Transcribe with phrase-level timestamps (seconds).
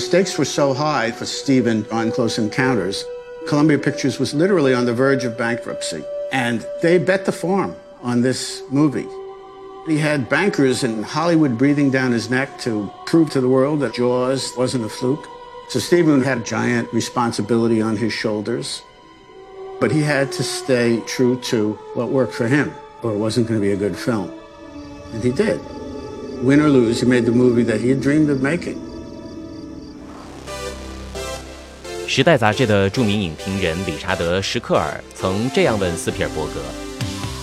[0.00, 3.04] The stakes were so high for Steven on Close Encounters.
[3.46, 6.02] Columbia Pictures was literally on the verge of bankruptcy.
[6.32, 9.06] And they bet the farm on this movie.
[9.86, 13.92] He had bankers in Hollywood breathing down his neck to prove to the world that
[13.92, 15.28] Jaws wasn't a fluke.
[15.68, 18.80] So Steven had a giant responsibility on his shoulders.
[19.80, 22.72] But he had to stay true to what worked for him,
[23.02, 24.32] or it wasn't going to be a good film.
[25.12, 25.60] And he did.
[26.42, 28.89] Win or lose, he made the movie that he had dreamed of making.
[32.12, 36.54] 时代杂志的著名影评人理查德·什克尔曾这样问斯皮尔伯格：“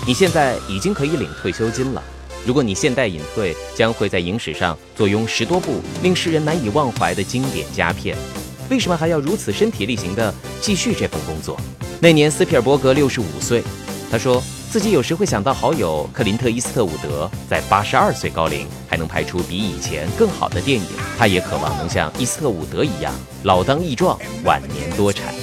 [0.05, 2.03] 你现在已经可以领退休金了。
[2.45, 8.17] 如果你现代隐退，将会在影史上坐拥十多部令世人难以忘怀的经典佳片。
[8.69, 11.57] 为什么还要如此身体力行地继续这份工作？”
[12.01, 13.63] 那年斯皮尔伯格六十五岁，
[14.11, 14.43] 他说。
[14.69, 20.85] 自己有时会想到好友克林特·伊斯特伍德在八十二岁高龄还能拍出比以前更好的电影，
[21.17, 25.33] 他也渴望能像伊斯特伍德一样老当益壮、晚年多产。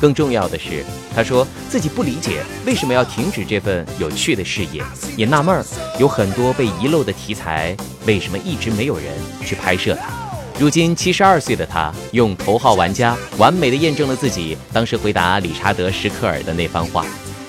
[0.00, 0.82] 更重要的是，
[1.14, 4.82] 他说自己不理解为什么要停止这份有趣的事业，
[5.14, 5.62] 也纳闷儿
[6.00, 7.76] 有很多被遗漏的题材
[8.06, 9.14] 为什么一直没有人
[9.44, 10.08] 去拍摄它。
[10.58, 17.04] 如今七十二岁的他，用《头号玩家》完美的验证了自己当时回答理查德·施克尔的那番话。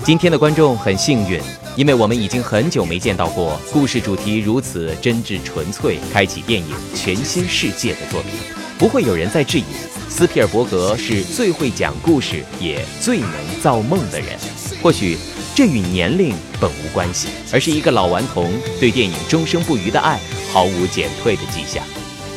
[0.06, 1.40] 今天的观众很幸运，
[1.78, 8.32] 因为我们已经很久没见到过故事主题如此真挚纯粹、开启电影全新世界的作品。
[8.78, 9.64] 不会有人再质疑
[10.10, 13.32] 斯皮尔伯格是最会讲故事也最能
[13.62, 14.38] 造梦的人。
[14.82, 15.18] 或许
[15.56, 20.20] 这与年龄本无关系，而是一个老顽童对电影终生不渝的爱
[20.52, 21.82] 毫无减退的迹象。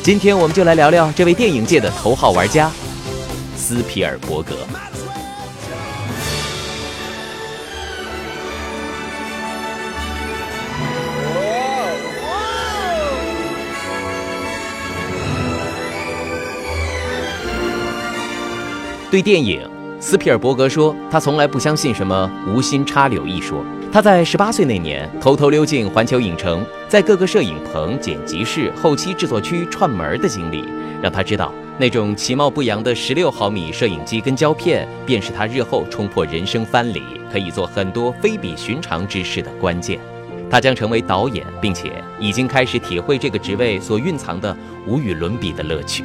[0.01, 2.71] 今天我们就来聊聊这位电影界的头号玩家
[3.57, 4.55] 斯皮尔伯格。
[19.09, 19.61] 对电影，
[20.01, 23.63] 斯皮尔伯格说，他从来不相信什么“无心插柳”一说。
[23.89, 30.65] 他在十八岁那年偷偷溜进环球影城，在各个摄影棚、剪辑室、后期制作区串门的经历，
[31.01, 37.01] 让他知道那种其貌不扬的十六毫米摄影机跟胶片，便是他日后冲破人生藩篱，
[37.31, 39.97] 可以做很多非比寻常之事的关键。
[40.49, 46.03] 他将成为导演，并且已经开始体会这个职位所蕴藏的无与伦比的乐趣。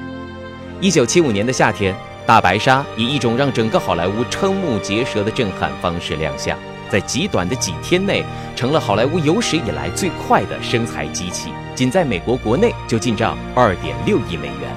[0.81, 1.93] 一九七五年的夏天。
[2.32, 6.56] 大白鲨以一种让整个好莱坞瞠目结舌的震撼方式亮相，
[6.88, 8.25] 在极短的几天内，
[8.56, 14.75] 成了好莱坞有史以来最快的生财机器，仅在美国国内就进账二点六亿美元。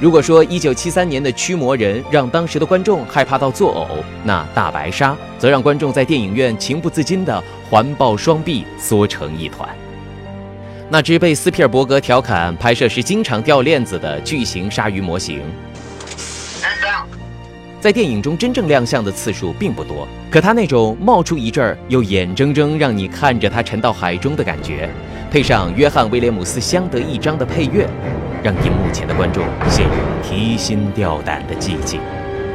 [0.00, 9.68] 如果说一九七三年的《驱魔人》让当时的观众害怕到作呕，那《大白鲨》则让观众在电影院情不自禁地环抱双臂，缩成一团。
[10.90, 15.40] 那只被斯皮尔伯格调侃拍摄时经常掉链子的巨型鲨鱼模型。
[17.84, 24.88] 在电影中真正亮相的次数并不多，可他那种冒出一阵儿又眼睁睁让你看着他沉到海中的感觉，
[25.30, 27.86] 配上约翰·威廉姆斯相得益彰的配乐，
[28.42, 32.00] 让荧幕前的观众陷入提心吊胆的寂静。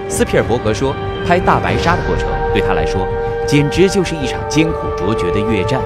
[0.09, 0.95] 斯皮尔伯格说，
[1.27, 3.07] 拍《大白鲨》的过程对他来说，
[3.45, 5.79] 简直就是一场艰苦卓绝的越战，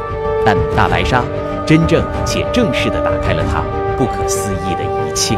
[0.46, 1.22] 但《大白鲨》
[1.66, 3.62] 真正且正式地打开了他
[3.98, 5.38] 不可思议的一切。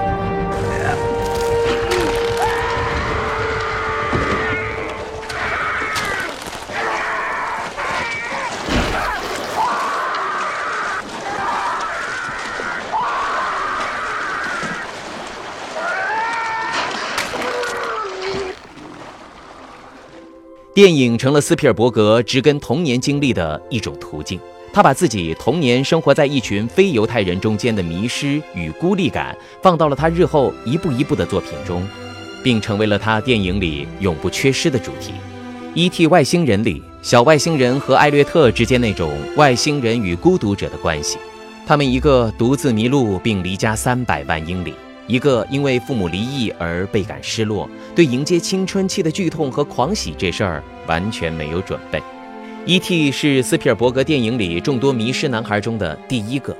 [20.75, 24.37] 电影成了斯皮尔伯格植根童年经历的一种途径。
[24.73, 31.81] 他把自己童年生活在一群非犹太人中间的迷失与孤立感，放到了他日后一步一步的作品中，
[32.43, 35.13] 并成为了他电影里永不缺失的主题。
[35.75, 36.07] 《E.T.
[36.07, 41.17] 外星人》里，小外星人和艾略特之间那种外星人与孤独者的关系，
[41.65, 44.73] 他们一个独自迷路并离家三百万英里。
[45.07, 52.01] 一个因为父母离异而倍感失落，对迎接青春期的剧痛和狂喜这事儿完全没有准备。
[52.65, 53.11] E.T.
[53.11, 56.57] 是斯皮尔伯格电影里众多迷失男孩中的第一个，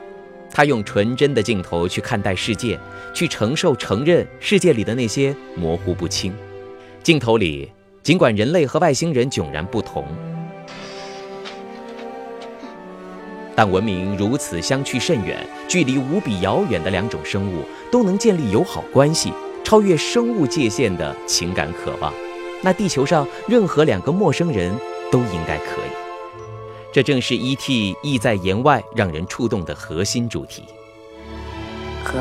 [0.52, 2.80] 他用纯真的镜头去看待世界，
[3.12, 6.32] 去承受、承认世界里的那些模糊不清。
[7.02, 7.72] 镜头里，
[8.04, 10.06] 尽管人类和外星人迥然不同。
[13.56, 19.32] 但文明如此相去甚远，距离无比遥远的两种生物都能建立友好关系，
[19.64, 22.14] 超越生物界限的情感渴望，
[22.62, 24.76] 那地球上任何两个陌生人
[25.12, 25.96] 都应该可以。
[26.92, 27.96] 这正是 E.T.
[28.02, 30.64] 意在言外让人触动的核心主题。
[32.04, 32.18] 可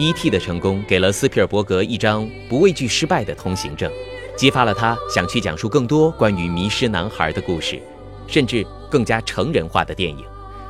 [0.00, 0.30] E.T.
[0.30, 3.90] 的成功给了斯皮尔伯格一张不畏惧失败的通行证，
[4.36, 7.82] 激发了他想去讲述更多关于迷失男孩的故事，
[8.28, 10.18] 甚至更加成人化的电影。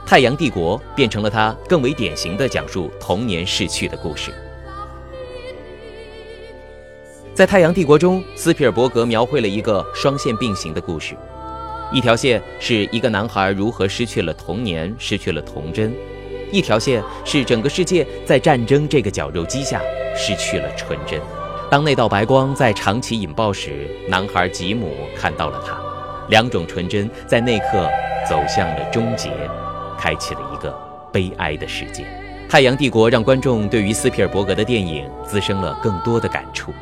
[0.08, 4.32] 《太阳帝国》变成了他更为典型的讲述童年逝去的故事。
[7.34, 11.14] 在《太阳帝国》中，斯皮尔伯格描绘了一个双线并行的故事，
[11.92, 15.92] 一条线是一个男孩如何失去了童年，失去了童真；
[16.50, 19.80] 一条线是整个世界在战争这个绞肉机下
[20.16, 21.20] 失去了纯真。
[21.70, 25.78] 当那道白光在长崎引爆时，男孩吉姆看到了他，
[26.28, 27.88] 两种纯真在那刻
[28.28, 29.30] 走向了终结，
[29.98, 30.74] 开启了一个
[31.12, 32.02] 悲哀的世界。
[32.50, 36.72] 《太阳帝国》让观众对于斯皮尔伯格的电影滋生了更多的感触。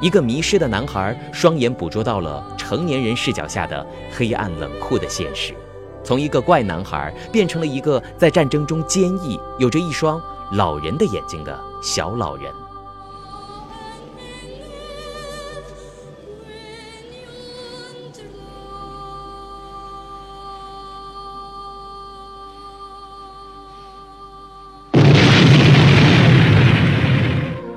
[0.00, 5.54] 一个迷失的男孩，双眼捕捉到了成年人视角下的黑暗冷酷的现实，
[6.04, 10.20] 从一个怪男孩变成了一个在战争中坚毅、有着一双
[10.52, 12.52] 老人的眼睛的小老人。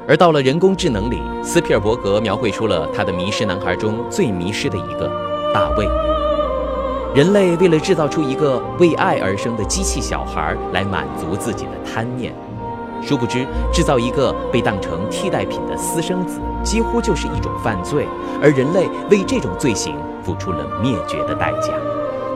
[0.09, 5.11] 而到了人工智能里，斯皮尔伯格描绘出了他的迷失男孩中最迷失的一个
[5.53, 5.85] 大卫。
[7.17, 12.31] 人类为了制造出一个为爱而生的机器小孩来满足自己的贪念，
[13.01, 13.43] 殊不知
[13.73, 18.05] 制造一个被当成替代品的私生子几乎就是一种犯罪，
[18.39, 21.73] 而人类为这种罪行付出了灭绝的代价。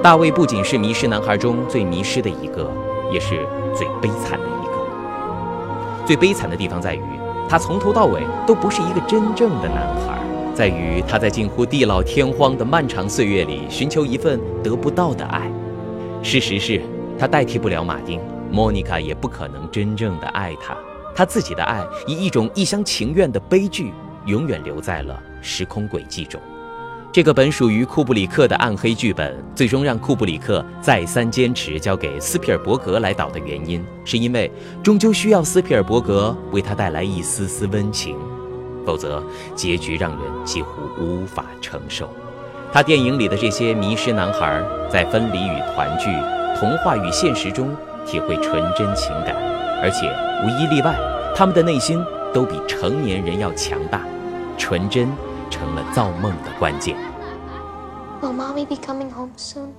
[0.02, 2.68] 大卫不仅是迷失男孩中最迷失的一个，
[3.12, 6.08] 也是最悲惨的一个。
[6.08, 7.04] 最悲惨的地方在于。
[7.48, 9.78] 他从头到尾都不是一个真正的男
[10.08, 10.18] 孩，
[10.54, 15.50] 在于他在近乎地老天荒的漫长岁月里寻求一份得不到的爱。
[16.22, 16.82] 事实是，
[17.18, 18.20] 他代替不了马丁，
[18.52, 20.78] 莫妮卡也不可能真正的爱他。
[21.16, 23.92] 他自己的爱以一种一厢情愿的悲剧，
[24.26, 26.40] 永远留在了时空轨迹中。
[27.14, 34.50] 这个本属于库布里克的暗黑剧本，最终让库布里克再三坚持交给斯皮尔伯格来导的原因，是因为
[34.84, 38.16] 终究需要斯皮尔伯格为他带来一丝丝温情，
[38.86, 39.24] 否则
[39.56, 42.10] 结局让人几乎无法承受。
[42.72, 46.10] 他电影里的这些迷失男孩，在分离与团聚、
[46.60, 47.76] 童话与现实中
[48.06, 49.36] 体会纯真情感，
[49.82, 50.08] 而且
[50.44, 50.96] 无一例外，
[51.36, 54.02] 他们的内心都比成年人要强大，
[54.58, 55.08] 纯真。
[55.52, 56.96] 成了造梦的关键。
[58.22, 59.74] Will mommy be coming home soon?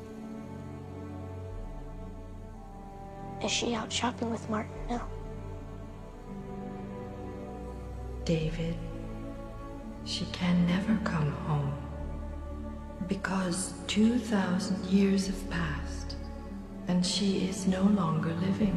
[3.41, 5.01] Is she out shopping with Martin now?
[8.27, 8.75] David,
[10.05, 11.73] she can never come home
[13.09, 16.17] because 2,000 years have passed
[16.89, 18.75] and she is no longer living.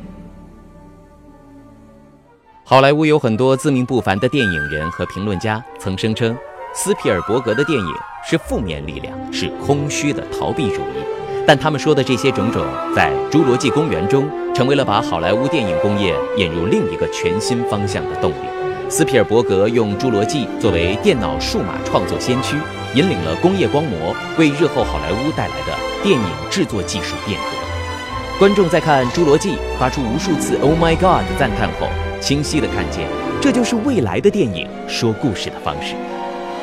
[2.64, 6.36] 好莱坞有很多自命不凡的电影人和评论家曾声称。
[6.78, 7.94] 斯皮尔伯格的电影
[8.28, 11.06] 是负面力量，是空虚的逃避主义，
[11.48, 18.55] 但他们说的这些种种，在《侏罗纪公园》中，成为了把好莱坞电影工业引入另一个全新方向的动力。
[18.88, 22.56] 斯皮尔伯格用《侏罗纪》作为电脑数码创作先驱，
[22.94, 25.74] 引领了工业光魔，为日后好莱坞带来的
[26.04, 28.38] 电影制作技术变革。
[28.38, 31.88] 观众在看《侏罗纪》发出无数次 “Oh my God” 的赞叹后，
[32.22, 33.10] 清晰地看见，
[33.42, 35.96] 这就是未来的电影说故事的方式。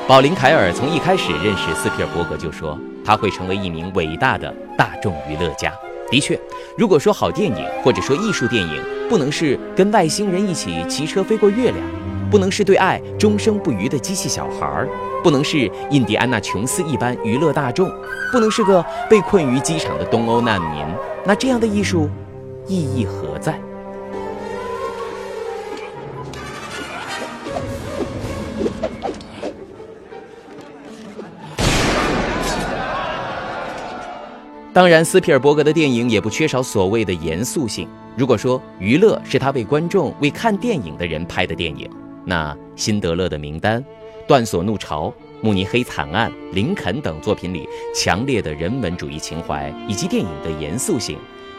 [0.07, 5.73] 宝林凯尔从一开始认识斯皮尔伯格就说他会成为一名伟大的大众娱乐家。
[6.12, 6.38] 的确，
[6.76, 11.76] 如果说好电影或者说艺术电影不能是跟外星人一起骑车飞过月亮，
[12.31, 14.88] 不能是对爱终生不渝的机器小孩儿，
[15.25, 17.90] 不能是印第安纳琼斯一般娱乐大众，
[18.31, 20.85] 不能是个被困于机场的东欧难民，
[21.25, 22.11] 那这样的艺术
[22.69, 23.59] 意义何在？
[34.75, 37.87] 当然，斯皮尔伯格的电影也不缺少所谓的严肃性。
[38.17, 41.87] 如果说娱乐是他为观众、为看电影的人拍的电影，
[42.25, 43.83] 那《辛德勒的名单》
[44.26, 45.09] 《断锁怒潮》
[45.43, 51.19] 《慕尼黑惨案》《林肯》等作品里强烈的人文主义情怀以及电影的严肃性，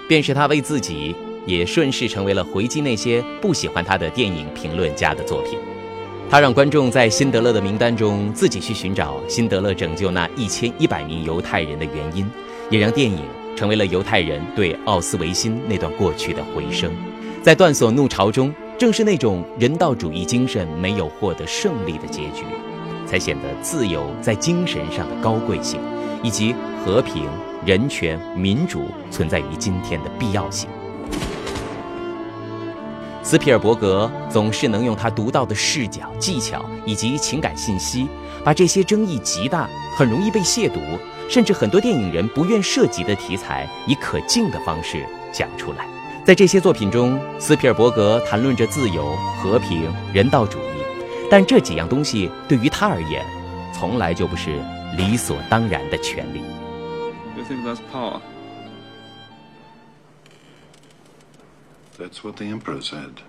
[0.09, 1.15] 便是他为自己
[1.45, 5.59] 也顺势成为了回击那些不喜欢他的电影评论家的作品。
[6.31, 12.27] 他让观众在《辛德勒的名单》中自己去寻找辛德勒拯救那一千一百名犹太人的原因。
[12.73, 13.19] 也让电影
[13.55, 16.91] 成为了犹太人对奥斯维辛那段过去的回声。
[17.43, 22.45] 在断锁怒潮中，正是那种人道主义精神没有获得胜利的结局，
[23.05, 25.79] 才显得自由在精神上的高贵性，
[26.23, 27.27] 以及和平、
[27.63, 30.67] 人权、民主存在于今天的必要性。
[33.23, 38.05] 斯皮尔伯格总是能用他独到的视角、技巧以及情感信息，
[38.43, 40.79] 把这些争议极大、很容易被亵渎，
[41.29, 45.87] 甚至很多电影人不愿涉及的题材，以可敬的方式讲出来。
[46.25, 50.83] 在这些作品中，斯皮尔伯格谈论着自由、和平、人道主义，
[51.31, 53.25] 但这几样东西对于他而言，
[53.73, 54.61] 从来就不是
[54.97, 56.41] 理所当然的权利。
[57.37, 58.19] You think that's power?
[61.97, 63.21] That's what the Emperor said.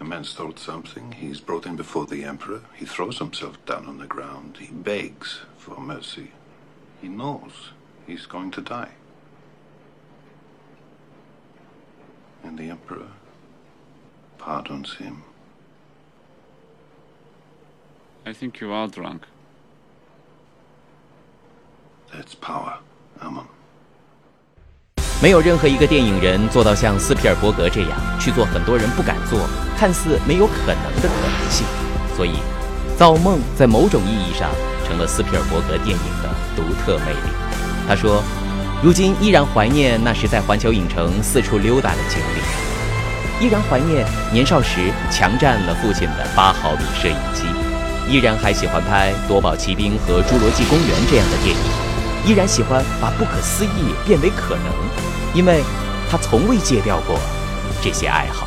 [0.00, 3.98] A man stole something, he's brought in before the Emperor, he throws himself down on
[3.98, 6.32] the ground, he begs for mercy.
[7.00, 7.70] He knows
[8.06, 8.90] he's going to die.
[12.42, 13.08] And the Emperor
[14.38, 15.22] pardons him.
[18.24, 19.26] I think you are drunk.
[22.12, 22.78] That's power,
[23.20, 23.45] Ammon.
[25.26, 29.40] 没有任何一个电影人做到像斯皮尔伯格这样去做很多人不敢做、
[29.76, 31.66] 看似没有可能的可能性，
[32.16, 32.34] 所以，
[32.96, 34.48] 造梦在某种意义上
[34.86, 37.34] 成了斯皮尔伯格电影的独特魅力。
[37.88, 38.22] 他说
[38.80, 47.42] ：“如今依然怀念那时在环球影城四处溜达的经历，依然怀念年少时强占了父亲的八毫米摄影机，
[48.08, 54.64] 依然还喜欢拍《夺宝奇兵》和《侏罗纪公园》这样的电影，依然喜欢把不可思议变为可能。”
[55.36, 55.62] 因为
[56.10, 57.18] 他从未戒掉过
[57.82, 58.45] 这些爱好。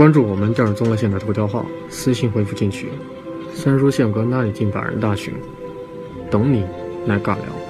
[0.00, 2.88] 关注我们这儿综合线的头条号，私信回复进群。
[3.52, 5.34] 三叔宪哥那里进百人大群，
[6.30, 6.64] 等你
[7.06, 7.69] 来尬聊。